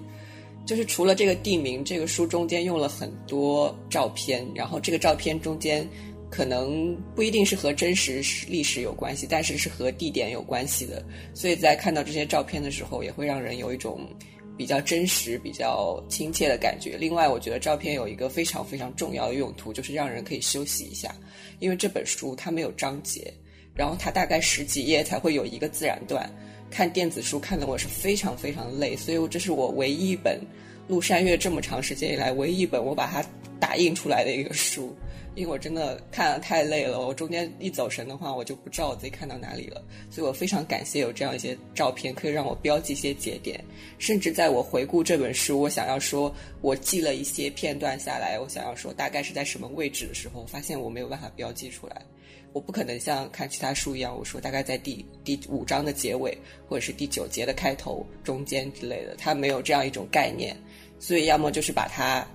[0.66, 5.88] 就是除了这个地名，这个书中间用了很多照片，然后这个照片中间。
[6.30, 11.04] 可能不一定是和真实历史有关系，但是是和地点有关系的。
[11.34, 14.08] 所以在看到这些照片的时候，也会让人有一种
[14.56, 16.98] 比较真实、比较亲切的感觉。
[16.98, 21.16] 另外，我觉得照片有一个非常非常重要的用途，就是让人可以休息一下。
[21.60, 23.34] 因为这本书它没有章节，
[23.74, 26.32] 然后它大概十几页才会有一个自然段。
[26.70, 30.40] 看电子书看的我是非常非常累，所以这是我唯一一本
[30.88, 33.26] 《陆山月》这么长时间以来唯一一本我把它。
[33.60, 34.96] 打印出来的一个书。
[35.36, 39.82] 因为我真的看了太累了，我中间一走神的话，我就不知道我自己看到哪里了。
[40.10, 43.64] 所以我非常感谢有这样一些照片，可以让我标记一些节点。
[44.00, 52.02] 甚至在我回顾这本书，我想要说我记了一些片段下来，我想要说大概是在什么位置的时候，发现我没有办法标记出来。
[52.52, 56.38] 我不可能像看其他书一样，我说大概在第第五章的结尾，
[56.68, 60.58] 或者是第九节的开头、中间之类的，它没有这样一种概念。
[60.98, 62.28] 所以要么就是把它。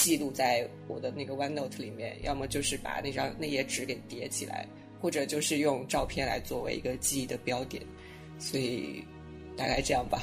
[0.00, 4.66] 记录在我的那个 OneNote 里面，要么就是把那张那页纸给叠起来，
[4.98, 7.82] 或者就是用照片来作为一个记忆的标点，
[8.38, 9.04] 所以
[9.58, 10.22] 大概这样吧。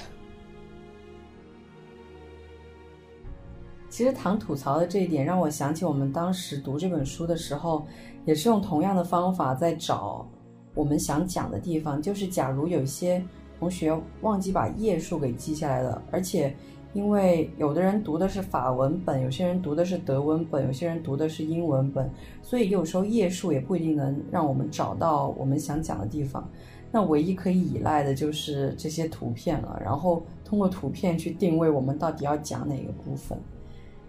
[3.88, 7.86] 其实唐吐槽的这一点让我想起我们当时读这本书的时候，
[8.25, 10.28] 也是用同样的方法在找
[10.73, 12.01] 我们想讲的地方。
[12.01, 13.23] 就是假如有些
[13.59, 16.51] 同学忘记把页数给记下来了，而且。
[16.98, 22.10] 因为有的人读的是法文本，有些人读的是德文本，有些人读的是英文本，
[22.41, 26.50] 所以有时候页数也不一定能让我们找到我们想讲的地方。
[26.91, 33.38] 那唯一可以依赖的就是这些图片了，然后通过图片去定位我们到底要讲哪个部分。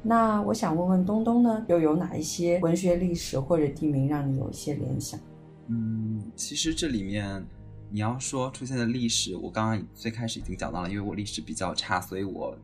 [0.03, 5.21] 那我想问问东东呢，又有哪一些文学历史或者地名让你有一些联想？
[5.67, 7.45] 嗯，其实这里面
[7.91, 12.57] 你要说出现的历史，我刚刚最开始已经讲到了，因为我历史比较差，所以我。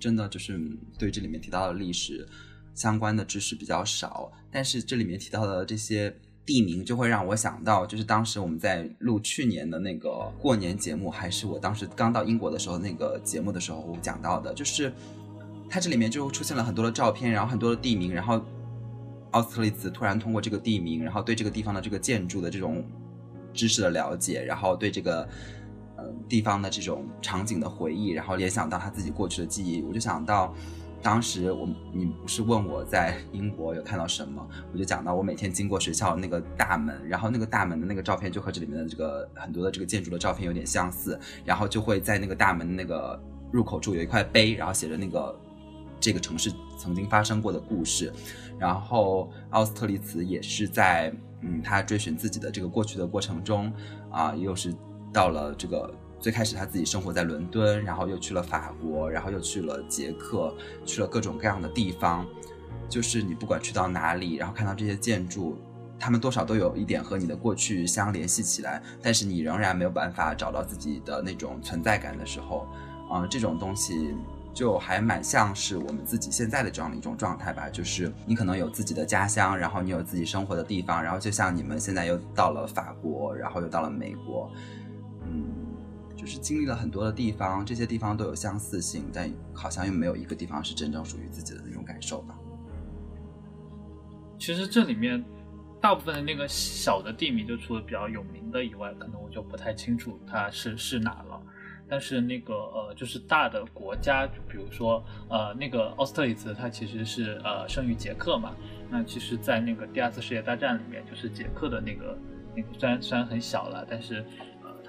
[0.00, 0.58] 真的就是
[0.98, 2.26] 对这里面提到的历史
[2.74, 14.92] 相关的知识比较少，但是这里面提到的这些地名就会让我想到，就是当时我们在录去年的那个过年节目，还是我当时刚到英国的时候那个节目的时候我讲到的，就是
[15.68, 18.42] 它这里面就出现了很多的照片，然后很多的地名，然后
[19.32, 22.84] 奥斯特利茨突然通过这个地名，然后对这个地方的这个建筑的这种
[23.52, 25.28] 知识的了解，然后对这个。
[26.30, 30.54] 地方的这种场景的回忆，然后联想到他自己过去的记忆，我就想到，
[31.02, 43.20] 当时我你不是问我在英国有看到什么，我就讲到我每天经过学校那个大门，然后那个大门的那个照片就和这里面的这个很多的这个建筑的照片有点相似，然后就会在那个大门那个
[43.50, 45.36] 入口处有一块碑，然后写着那个
[45.98, 48.12] 这个城市曾经发生过的故事，
[48.56, 53.72] 然后奥斯特利茨也是在嗯他追寻自己的这个过去的过程中
[54.12, 54.72] 啊，又是。
[55.12, 60.54] 到了这个最开始，他自己生活在伦敦，然后又去了法国，然后又去了捷克，
[60.84, 62.26] 去了各种各样的地方。
[62.88, 65.56] 就是你不管去到哪里，然后看到这些建筑，
[65.98, 72.66] 他们多少都有一点和你的过去相联系起来，但是你仍然没有办法找到自己的那种存在感的时候，
[73.08, 74.12] 啊，这种东西
[74.52, 77.68] 就还蛮像是我们自己现在的这样的一种状态吧。
[77.70, 84.50] 就是你可能有自己的家乡，然后你有自己生活的地方，然后就像你们现在又到了法国，然后又到了美国。
[86.20, 92.38] 就是经历了很多的地方，这些地方都有相似性，但好像又没有一个地方是真正属于自己的那种感受吧。
[94.38, 95.24] 其实这里面
[95.80, 101.40] 大部分的那个小的地名，就除了比较有名的以外，可能我就不太清楚它是是哪了。
[101.88, 108.52] 但是那个呃，就是大的国家，就比如说呃，那个奥斯特里茨，它其实是呃生于捷克嘛。
[108.90, 112.18] 那其实，在那个第二次世界大战里面，就是捷克的那个
[112.54, 114.22] 那个虽然虽然很小了，但是。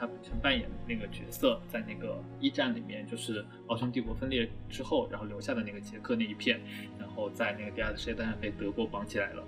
[0.02, 6.60] 他本身扮演的那个角色，在那个一战里面，就是奥匈帝国分裂之后，然后留下的那个捷克那一片，
[6.98, 9.44] 然后在那个第二次世界大战被德国绑起来了。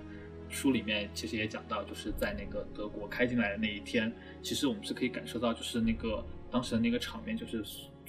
[0.48, 7.64] 书里面其实也讲到，就是在那个德国开进来的那一天，其实我们是可以感受到，就是那个当时的那个场面，就是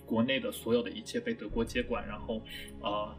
[0.06, 2.40] 国内的所有的一切被德国接管，然后
[2.80, 3.12] 呃，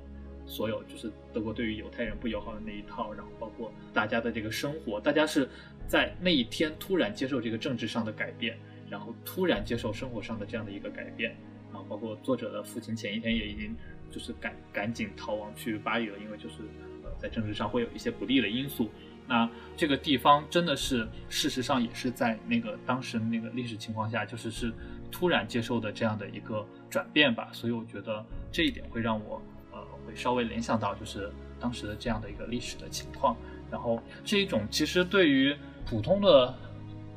[0.47, 5.49] 所有就是德国对于犹太人不友好的那一套，然后包括大家的这个生活，大家是
[5.89, 8.57] 在那一天突然接受这个政治上的改变。
[8.89, 11.37] 然后突然接受生活上的这样的一个改变，
[11.72, 13.74] 啊，包括作者的父亲前一天也已经
[14.11, 16.57] 就是赶赶紧逃亡去巴黎了，因为就是
[17.03, 18.91] 呃在政治上会有一些不利的因素。
[19.28, 24.72] 那这个地方真的是事实上也是在那个当时那个历史情况下，就是是
[25.11, 27.49] 突然接受的这样的一个转变吧。
[27.53, 31.28] 所以我觉得这一点会让我呃会稍微联想到就是
[31.59, 33.37] 当时的这样的一个历史的情况。
[33.68, 36.55] 然后这一种其实对于普通的。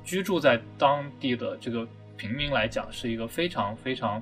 [0.10, 1.88] 居住在当地的这个
[2.18, 4.20] 平民来讲，是一个非常非常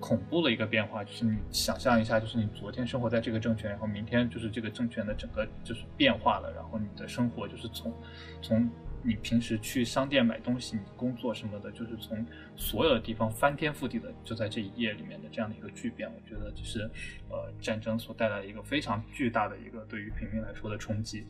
[0.00, 1.04] 恐怖的一个变化。
[1.04, 7.94] 就是你想象一下，就是你昨天生活在这个政权，然后明天就是这个政权的整个就是变化了，然后你的生活就是从
[8.42, 8.68] 从
[9.04, 12.26] 你平时去商店买东西、你工作什么的，就是从
[12.56, 16.10] 所有的地方翻天覆地的就在这一页里面的这样的一个巨变。
[16.12, 16.90] 我觉得这是
[17.28, 21.24] 呃战争所带来的一个非常巨大的一个对于平民来说的冲击。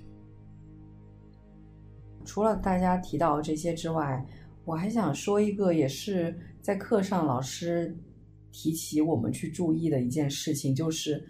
[2.24, 4.24] 除了大家提到这些之外，
[4.64, 7.96] 我还想说一个，也是在课上老师
[8.52, 11.26] 提起我们去注意的一件事情，就是，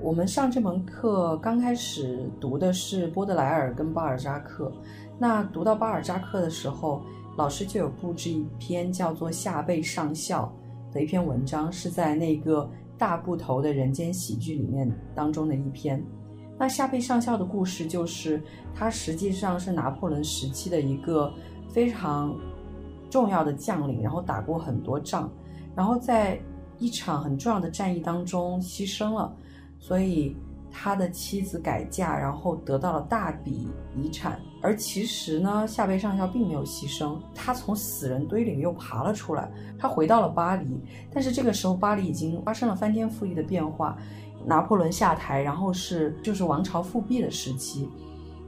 [0.00, 4.72] 我们上这门课刚开始读的是波德莱尔跟巴尔扎克，
[5.18, 7.02] 那读到巴尔扎克的时候，
[7.36, 10.52] 老师就有布置一篇叫做《下辈上校》
[10.94, 16.02] 的一篇文章，是在那个大部头的人间喜剧里面当中的一篇。
[16.62, 18.40] 那夏贝上校的故事就是，
[18.72, 21.34] 他实际上是拿破仑时期的一个
[21.68, 22.32] 非常
[23.10, 25.28] 重要的将领，然后打过很多仗，
[25.74, 26.40] 然后在
[26.78, 29.34] 一场很重要的战役当中牺牲了。
[29.80, 30.36] 所以
[30.70, 34.40] 他的妻子改嫁，然后得到了大笔遗产。
[34.62, 39.50] 而其实呢，夏贝上校并没有牺牲，他从死人堆里面又爬了出来。
[39.76, 40.80] 他回到了巴黎，
[41.12, 43.98] 但是这个时候巴黎已经发生了翻天覆地的变化，
[44.44, 47.88] 拿破仑下台，然后是就是王朝复辟的时期。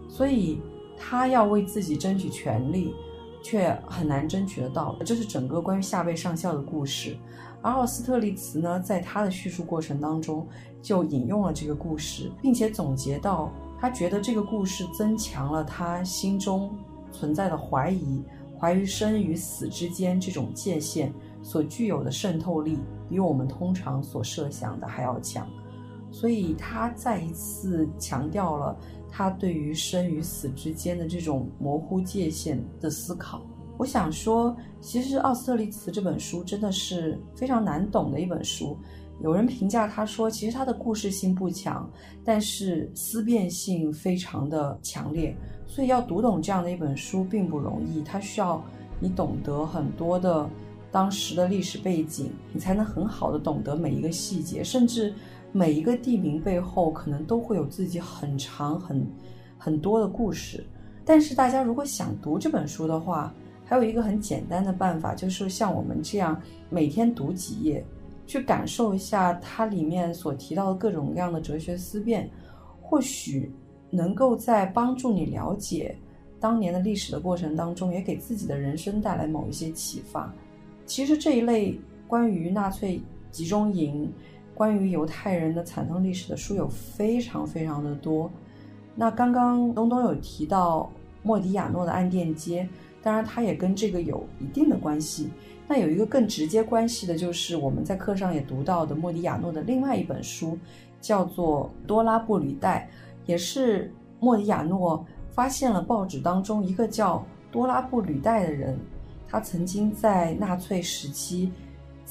[0.08, 0.60] 所以
[0.96, 2.94] 他要为自己争取权利，
[3.42, 4.96] 却很难争取得到。
[5.04, 7.16] 这是整个关于夏贝上校的故事。
[7.62, 10.46] 而奥斯特利茨呢，在他的叙述过程当中，
[10.82, 16.76] 就引用了这个故事，并且总结到，他觉得这个故事增强了他心中
[17.10, 18.22] 存在的怀疑，
[18.60, 22.78] 怀疑生与死之间这种界限所具有的渗透力，
[23.08, 25.48] 比我们通常所设想的还要强。
[26.14, 28.76] 所以他再一次强调了
[29.10, 33.42] 他对于生与死之间的这种模糊界限的思考。
[33.76, 38.78] 我想说，其实奥斯特利茨这本书真的是非常难懂的一本书。
[39.20, 41.90] 有人评价他说，其实他的故事性不强，
[42.24, 45.36] 但是思辨性非常的强烈。
[45.66, 48.64] 所以要读懂这样的一本书并不容易，它需要
[49.00, 50.48] 你懂得很多的
[50.92, 55.12] 当时的历史背景，你才能很好的懂得每一个细节，甚至
[55.56, 59.06] 每一个地名背后可能都会有自己很长很
[59.56, 60.66] 很多的故事。
[61.04, 63.32] 但是大家如果想读这本书的话，
[63.64, 67.84] 还有一个很简单的办法，就是像我们这样每天读几页，
[68.26, 72.28] 去感受一下它里面所提到的各种各样的哲学思辨，
[72.82, 73.52] 或许
[73.90, 75.96] 能够在帮助你了解
[76.40, 80.34] 当年的历史的过程当中，也给自己的人生带来某一些启发。
[80.84, 81.78] 其实这一类
[82.08, 83.00] 关于纳粹
[83.30, 84.12] 集中营、
[84.54, 88.30] 关于犹太人的惨痛历史的书有非常非常的多。
[88.94, 90.90] 那刚刚东东有提到
[91.22, 92.62] 莫迪亚诺的《暗电街》。
[93.02, 95.28] 当然，它也跟这个有一定的关系。
[95.68, 100.58] 那有一个更直接关系的，就是我们在课上也读到的莫迪亚诺的另外一本书，
[101.02, 102.88] 叫做《多拉布履带》，
[103.28, 108.78] 也是莫迪亚诺发现了报纸当中一个叫多拉布履带的人，
[109.28, 111.52] 他曾经在纳粹时期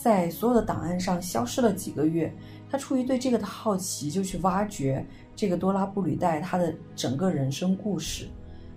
[0.04, 2.30] 在所有的档案上消失了几个月。
[2.70, 8.28] 他出于对这个的好奇，就去挖掘这个多拉布吕代他的整个人生故事。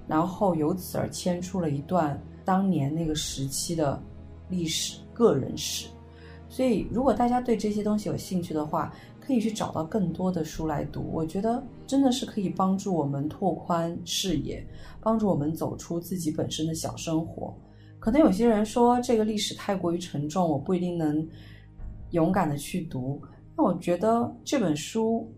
[0.07, 4.01] 然后由此而牵出了一段当年那个时期的
[4.49, 5.89] 历史个人史，
[6.49, 11.11] 所以如果大家对这些东西有兴趣的话，可以去找到更多的书来读。
[11.13, 14.65] 我觉得真的是可以帮助我们拓宽视野，
[15.01, 17.53] 帮助我们走出自己本身的小生活。
[18.07, 21.29] 可能有些人说这个历史太过于沉重，我不一定能
[22.13, 23.21] 勇敢的去读。
[23.57, 25.29] 那我觉得这本书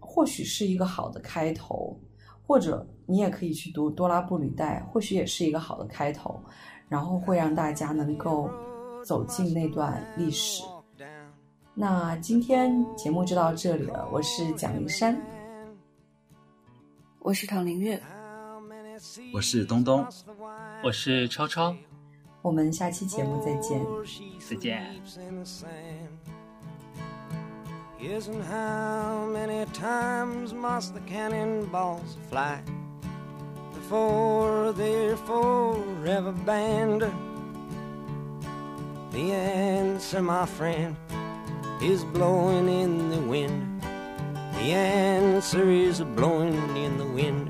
[0.00, 1.96] 或许是一个好的开头。
[2.42, 6.38] 或者你也可以去读《多拉布吕代》，或许也是一个好的开头，
[6.88, 8.50] 然后会让大家能够
[9.04, 10.64] 走进那段历史。
[11.74, 15.16] 那今天节目就到这里了，我是蒋灵山，
[17.20, 18.02] 我是唐林月，
[19.33, 20.05] 我是东东，
[20.83, 21.75] 我是超超，
[22.41, 23.85] 我们下期节目再见，
[24.47, 24.85] 再见。
[27.99, 32.61] Isn't how many times must the cannonballs fly
[33.73, 37.09] before they're forever banned?
[39.11, 40.95] The answer, my friend,
[41.81, 43.81] is blowing in the wind.
[44.53, 47.49] The answer is blowing in the wind.